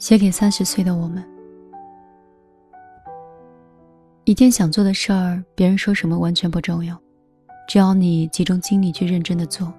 [0.00, 1.22] 写给三十岁的我们。
[4.24, 6.98] 一件想做的事儿，别人说什么完全不重要，
[7.68, 9.70] 只要你集中精力去认真的做，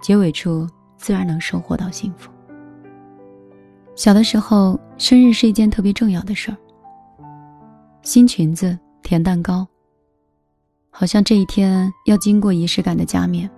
[0.00, 0.66] 结尾处
[0.96, 2.30] 自然能收获到幸福。
[3.96, 6.56] 小的时候，生日是一件特别重要的事儿。
[8.02, 9.66] 新裙子、甜蛋糕，
[10.88, 13.50] 好像这一天要经过仪式感的加冕，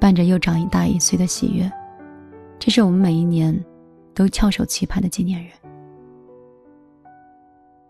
[0.00, 1.70] 伴着又长一大一岁的喜悦，
[2.58, 3.54] 这是我们每一年
[4.14, 5.48] 都翘首期盼的纪念日。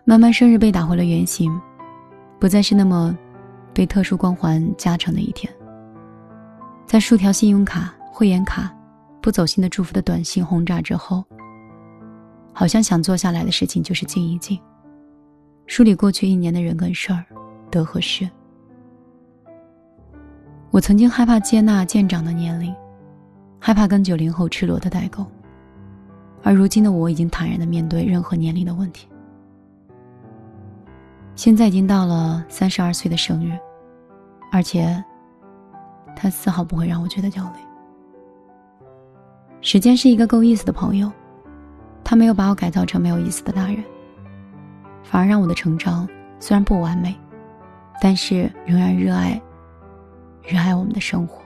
[0.05, 1.52] 慢慢，生日被打回了原形，
[2.38, 3.16] 不再是那么
[3.73, 5.52] 被特殊光环加成的一天。
[6.87, 8.74] 在数条信用卡、会员卡、
[9.23, 11.24] 不走心的祝福的短信轰炸之后，
[12.52, 14.61] 好像想做下来的事情就是静一静，
[15.66, 17.25] 梳理过去一年的人跟事儿，
[17.70, 18.28] 得和失。
[20.70, 22.75] 我曾经害怕接纳渐长的年龄，
[23.59, 25.25] 害怕跟九零后赤裸的代沟，
[26.45, 29.09] 而如今的我已经坦然的面对任何年龄的问题。
[31.34, 33.59] 现在已经到了三十二岁的生日，
[34.53, 35.03] 而且，
[36.15, 38.84] 他丝毫不会让我觉得焦虑。
[39.62, 41.11] 时间是一个够意思的朋友，
[42.05, 43.83] 他没有把我改造成没有意思的大人，
[45.03, 46.06] 反而让我的成长
[46.39, 47.17] 虽然不完美，
[48.03, 49.41] 但是仍然热爱，
[50.42, 51.41] 热爱我们的生活。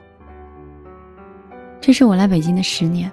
[1.80, 3.10] 这是我来北京的十年。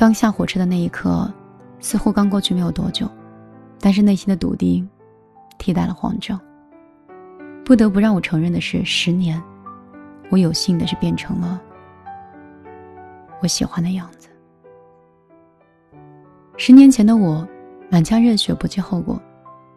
[0.00, 1.30] 刚下火车的那一刻，
[1.78, 3.06] 似乎刚过去没有多久。
[3.78, 4.88] 但是内心的笃定，
[5.58, 6.40] 替代了慌张。
[7.66, 9.38] 不得不让我承认的是，十年，
[10.30, 11.60] 我有幸的是变成了
[13.42, 14.30] 我喜欢的样子。
[16.56, 17.46] 十年前的我，
[17.90, 19.20] 满腔热血，不计后果，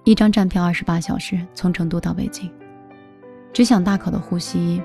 [0.05, 2.49] 一张站票，二十八小时从成都到北京，
[3.51, 4.81] 只想大口的呼吸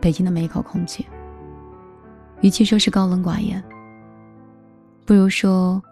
[0.00, 1.06] 北京的每一口空气。
[2.40, 3.62] 与其说是高冷寡言，
[5.04, 5.82] 不如说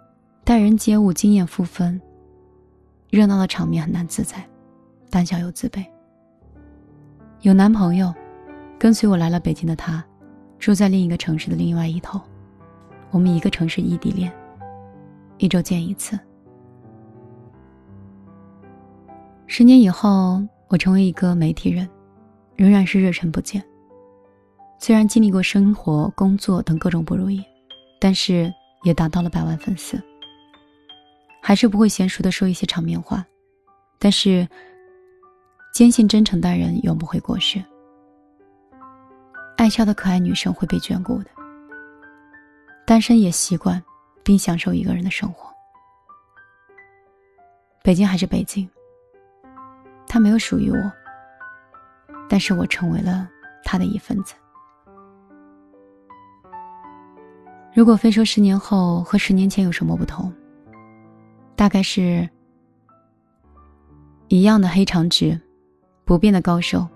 [0.44, 2.00] 待人接物经验负分。
[3.10, 4.48] 热闹的场面很难自在，
[5.10, 5.84] 胆小又自卑。
[7.40, 8.14] 有男朋友，
[8.78, 10.04] 跟随我来了北京的他，
[10.58, 12.20] 住在另一个城市的另外一头。
[13.10, 14.32] 我们一个城市异地恋，
[15.38, 16.16] 一周见一次。
[19.48, 21.88] 十年以后，我成为一个媒体人，
[22.54, 23.60] 仍然是热忱不减。
[24.78, 27.42] 虽然经历过生活、工作等各种不如意，
[27.98, 28.52] 但是
[28.82, 30.00] 也达到了百万粉丝。
[31.42, 33.24] 还是不会娴熟的说一些场面话，
[33.98, 34.46] 但是
[35.72, 37.62] 坚信真诚待人永不会过时。
[39.56, 41.30] 爱笑的可爱女生会被眷顾的。
[42.86, 43.82] 单身也习惯
[44.22, 45.50] 并享受一个人的生活。
[47.82, 48.68] 北京还是北京，
[50.06, 50.92] 它没有属于我，
[52.28, 53.28] 但是我成为了
[53.64, 54.34] 他的一份子。
[57.72, 60.32] 如果非说十年后和十年前有什么不同？
[61.54, 62.28] 大概是
[64.28, 65.40] 一样的黑长直，
[66.04, 66.86] 不变的高瘦，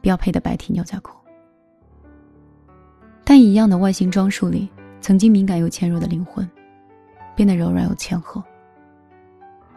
[0.00, 1.16] 标配的白 T 牛仔裤。
[3.24, 4.68] 但一样的外形装束里，
[5.00, 6.48] 曾经敏感又纤弱的灵魂，
[7.36, 8.42] 变得柔软又谦和。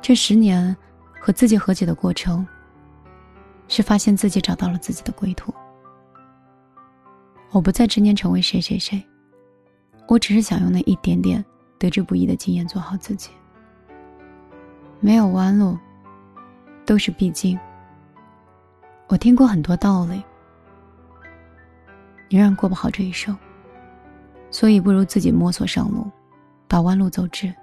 [0.01, 0.75] 这十年
[1.21, 2.45] 和自己和解的过程，
[3.67, 5.53] 是发现自己找到了自己的归途。
[7.51, 9.01] 我不再执念成为谁谁谁，
[10.07, 11.43] 我只是想用那一点点
[11.77, 13.29] 得之不易的经验做好自己。
[14.99, 15.77] 没有弯路，
[16.85, 17.59] 都是必经。
[19.07, 20.23] 我听过很多道理，
[22.29, 23.37] 仍然过不好这一生，
[24.49, 26.09] 所以不如自己摸索上路，
[26.67, 27.53] 把弯路走直。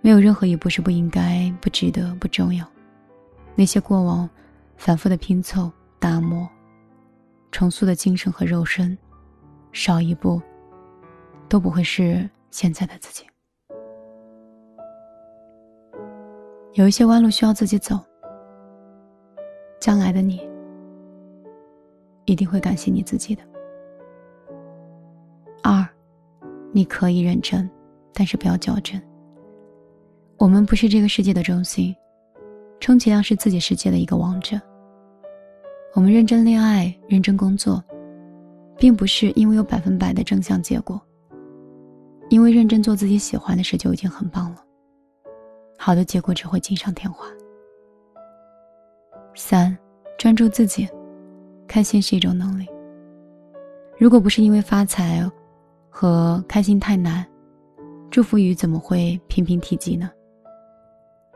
[0.00, 2.66] 没有任何一步是不应该、不值得、不重要。
[3.54, 4.28] 那些过往
[4.76, 6.48] 反复的拼凑、打磨、
[7.50, 8.96] 重塑的精神和肉身，
[9.72, 10.40] 少一步，
[11.48, 13.24] 都不会是现在的自己。
[16.74, 17.98] 有一些弯路需要自己走，
[19.78, 20.40] 将来的你
[22.24, 23.42] 一定会感谢你自己的。
[25.62, 25.86] 二，
[26.72, 27.70] 你可以认真，
[28.14, 29.00] 但是不要较真。
[30.38, 31.94] 我们不是这个世界的中心，
[32.80, 34.58] 充其量是自己世界的一个王者。
[35.94, 37.84] 我们认真恋爱，认真工作，
[38.78, 40.98] 并不是因为有百分百的正向结果，
[42.32, 44.64] 因为认真做自己喜欢的事就已经很棒了。
[45.76, 47.26] 好的结果只会锦上添花。
[49.34, 49.76] 三，
[50.16, 50.88] 专注自己，
[51.68, 52.66] 开心是一种能力。
[53.98, 55.30] 如果不是因为发财
[55.90, 57.22] 和开心太难，
[58.10, 60.10] 祝福语怎么会频频提及呢？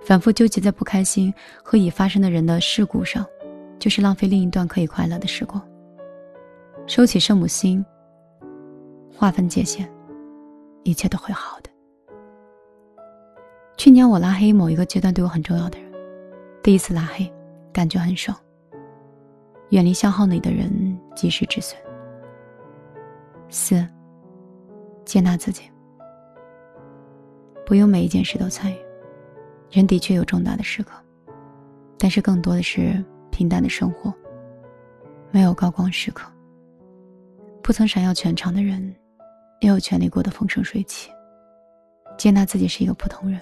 [0.01, 1.33] 反复纠结在不开心
[1.63, 3.27] 和已发生的人的事故上，
[3.79, 5.63] 就是浪费另一段可以快乐的时光。
[6.87, 7.85] 收起圣母心，
[9.15, 9.87] 划分界限，
[10.91, 11.71] 一切都会好的。
[13.77, 15.93] 去年我拉黑某一个阶段对我很重要的人，
[16.63, 17.31] 第一次拉黑，
[17.73, 18.37] 感觉很爽。
[19.71, 21.79] 远离消耗你的人，及时止损。
[23.49, 23.87] 四，
[25.05, 25.71] 接纳自己，
[27.65, 28.77] 不用每一件事都参与。
[29.71, 30.93] 人的确有重大的时刻，
[31.99, 34.15] 但是更多的是平淡的生活，
[35.31, 36.31] 没有高光时刻。
[37.63, 38.95] 不曾闪耀全场的人，
[39.61, 41.11] 也有权利过得风生水起。
[42.17, 43.41] 接纳自己是一个普通人，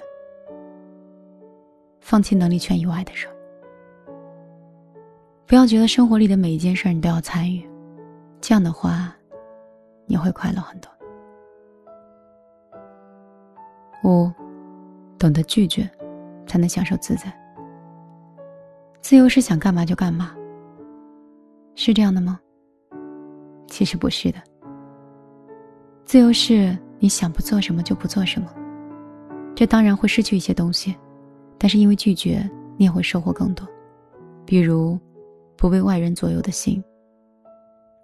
[2.00, 3.28] 放弃能力圈以外的事。
[5.46, 7.68] 不要觉得生活里的每一件事你都要参与，
[8.40, 9.14] 这样的话，
[10.06, 10.90] 你会快乐很多。
[14.02, 14.32] 五，
[15.18, 15.88] 懂得拒绝，
[16.46, 17.32] 才能享受自在。
[19.00, 20.34] 自由是想干嘛就干嘛，
[21.74, 22.40] 是这样的吗？
[23.68, 24.38] 其实不是的。
[26.14, 28.48] 自由是你想不做什么就不做什么，
[29.52, 30.94] 这当然会失去一些东西，
[31.58, 33.66] 但是因为拒绝，你也会收获更多，
[34.46, 34.96] 比如。
[35.56, 36.80] 不被外人左右的心，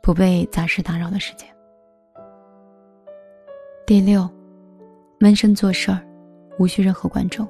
[0.02, 1.48] 不被杂事打扰的时间。
[3.86, 4.28] 第六，
[5.20, 6.00] 闷声做事儿，
[6.58, 7.46] 无需任何观众。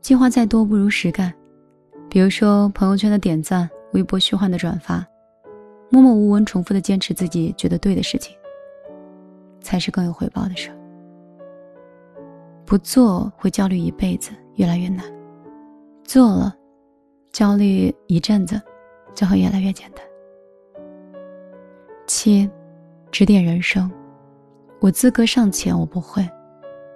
[0.00, 1.32] 计划再多不如实干，
[2.10, 5.06] 比如说朋友圈的点赞，微博虚幻的转发，
[5.90, 8.36] 默默无闻重复的坚持自己觉得对的事情，
[9.60, 10.70] 才是更有回报的事。
[12.64, 15.04] 不做会焦虑一辈子，越来越难；
[16.04, 16.54] 做了。
[17.30, 18.60] 焦虑一阵子，
[19.14, 20.04] 就会越来越简单。
[22.06, 22.50] 七，
[23.10, 23.90] 指点人生，
[24.80, 26.28] 我资格尚浅，我不会。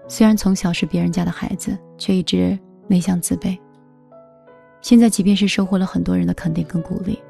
[0.08, 2.58] 虽然从小是别人家的孩子，却一直
[2.88, 3.56] 内向自卑。
[4.80, 7.22] 现在即便是收获了很多人的肯定跟鼓励，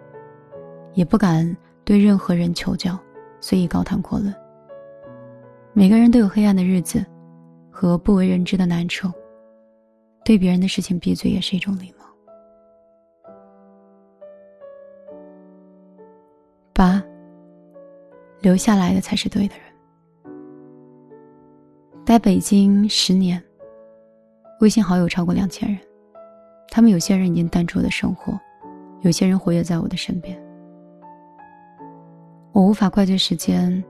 [0.94, 1.54] 也不敢
[1.84, 2.98] 对任何人求教，
[3.40, 4.34] 随意高谈阔论。
[5.74, 7.02] 每个人都有黑暗的日子，
[7.70, 9.10] 和不为人知的难处。
[10.22, 12.04] 对别人的事情闭嘴，也是一种礼貌。
[16.74, 17.02] 八，
[18.40, 19.64] 留下来的才是对的人。
[22.04, 23.42] 待北京十年，
[24.60, 25.80] 微信好友超过两千人，
[26.68, 28.38] 他们有些人已经淡出了生活，
[29.00, 30.38] 有些人活跃在我的身边。
[32.52, 33.82] 我无法怪罪时间，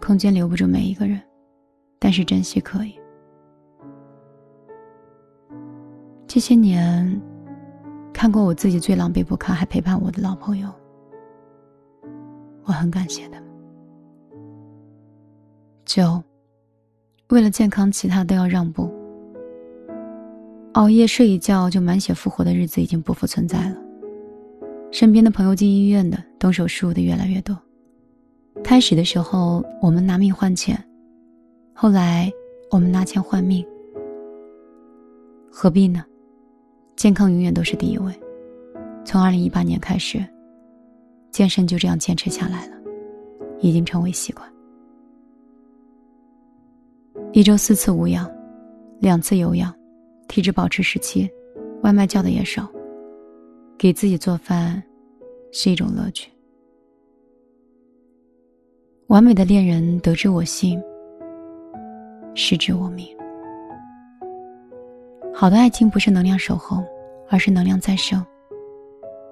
[0.00, 1.20] 空间留不住每一个人，
[1.98, 2.94] 但是珍惜可以。
[6.26, 7.20] 这些年，
[8.12, 10.68] 看过我自己最狼狈不堪，还陪伴我的老朋友。
[12.64, 13.50] 我很感谢他们。
[15.84, 16.22] 九，
[17.28, 18.88] 为了健康，其他都要让步。
[20.74, 23.76] 熬夜睡一觉就满血复活的日子已经不复存在了。
[24.92, 27.56] 身边的朋友进医院的、动手术的越来越多。
[28.62, 30.82] 开始的时候，我们拿命换钱，
[31.72, 32.30] 后来
[32.70, 33.66] 我们拿钱换命。
[35.50, 36.04] 何必呢？
[36.96, 38.12] 健康永远都是第一位。
[39.04, 40.24] 从二零一八年开始。
[41.32, 42.76] 健身就这样坚持下来了，
[43.60, 44.52] 已经成为习惯。
[47.32, 48.28] 一周四次无氧，
[48.98, 49.72] 两次有氧，
[50.26, 51.30] 体脂保持十七，
[51.84, 52.68] 外卖叫的也少。
[53.78, 54.82] 给自己做饭
[55.52, 56.28] 是一种乐趣。
[59.10, 60.80] 完美的恋人得之我幸，
[62.32, 63.04] 失之我命。
[65.34, 66.84] 好的爱情不是能量守候，
[67.28, 68.24] 而是能量再生。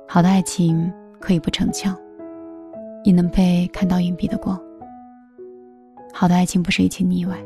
[0.06, 0.92] 好的爱情。
[1.20, 1.98] 可以不逞强，
[3.02, 4.56] 也能被看到隐蔽的光。
[6.12, 7.36] 好的爱情不是一起腻歪，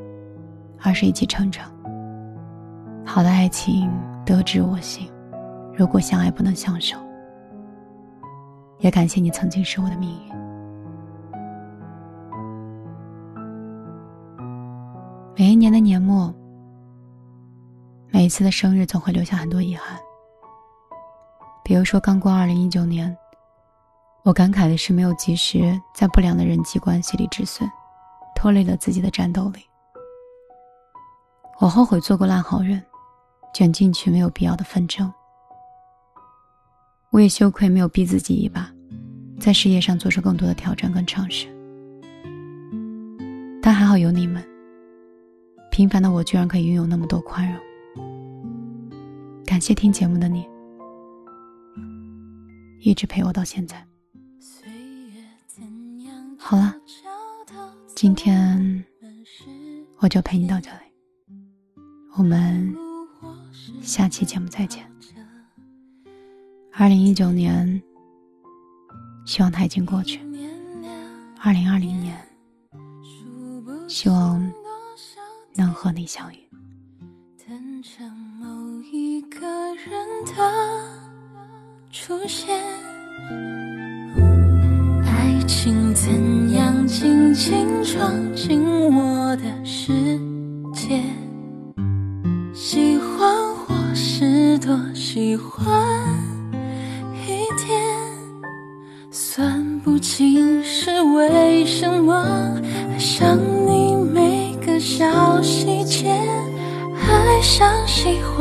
[0.83, 1.73] 而是一起成长。
[3.03, 3.91] 好的爱情
[4.27, 5.11] 得之我幸，
[5.75, 6.99] 如果相爱不能相守，
[8.81, 10.42] 也感谢你曾经是我的命运。
[15.35, 16.33] 每一年的年末，
[18.11, 19.99] 每一次的生日总会留下很多遗憾。
[21.65, 23.17] 比如说，刚过二零一九年。
[24.25, 27.69] 我感慨的是，没有及时在不良的人际关系里止损，
[28.37, 29.61] 拖累了自己的战斗力。
[31.59, 32.81] 我后悔做过烂好人，
[33.55, 35.13] 卷进去没有必要的纷争。
[37.11, 38.71] 我也羞愧没有逼自己一把，
[39.41, 41.49] 在事业上做出更多的挑战跟尝试。
[43.61, 44.45] 但还好有你们，
[45.73, 47.59] 平凡的我居然可以拥有那么多宽容。
[49.43, 50.47] 感谢听节目的你，
[52.81, 53.83] 一直陪我到现在。
[56.39, 56.75] 好了，
[57.95, 58.85] 今天
[59.97, 60.77] 我就陪你到这里，
[62.19, 62.77] 我们
[63.81, 64.85] 下期节目再见。
[66.75, 67.83] 二零一九年，
[69.25, 70.19] 希望它已经过去；
[71.41, 72.21] 二零二零年，
[73.89, 74.53] 希望
[75.55, 76.37] 能和你相遇。
[77.47, 77.91] 等着
[78.41, 78.47] 某
[78.93, 80.33] 一个人的
[81.91, 82.59] 出现，
[85.05, 89.93] 爱情怎样轻轻闯进我的世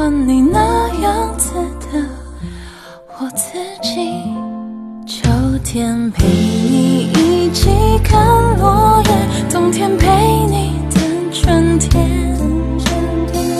[0.02, 0.60] 欢你那
[1.04, 2.04] 样子的
[3.20, 3.54] 我自
[3.84, 4.34] 己，
[5.06, 5.30] 秋
[5.64, 7.70] 天陪你一起
[8.04, 8.20] 看
[8.58, 9.12] 落叶，
[9.52, 10.08] 冬天陪
[10.48, 12.36] 你等春天，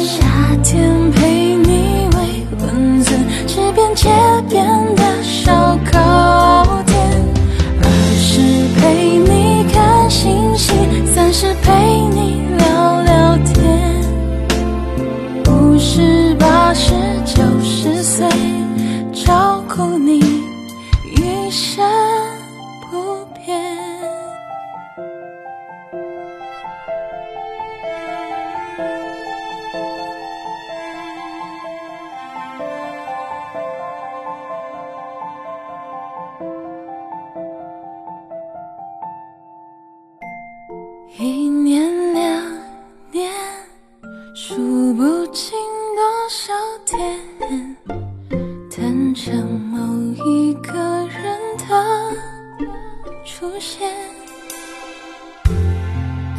[0.04, 0.26] 夏
[0.64, 3.14] 天陪你喂蚊子，
[3.46, 4.10] 吃遍街
[4.50, 4.66] 边
[41.42, 42.24] 一年两
[43.12, 43.32] 年。
[44.36, 45.58] 数不清
[45.96, 46.54] 多少
[46.86, 47.20] 天，
[48.70, 49.80] 等着某
[50.24, 50.72] 一个
[51.08, 51.66] 人的
[53.26, 53.90] 出现。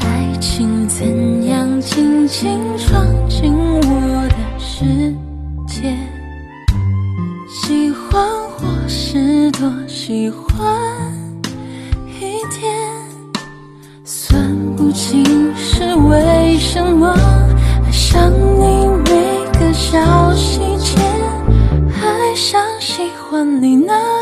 [0.02, 5.12] 爱情怎样轻轻闯进我的世
[5.66, 5.96] 界？
[7.50, 10.64] 喜欢或是多喜欢
[16.84, 17.14] 怎么
[17.86, 20.98] 爱上你每个小细节，
[22.02, 24.21] 爱上喜欢你那